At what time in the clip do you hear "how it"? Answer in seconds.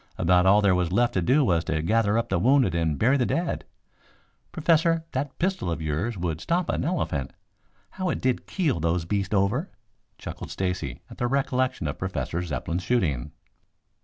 7.91-8.19